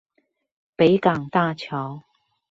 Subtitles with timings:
[0.75, 2.01] 北港大橋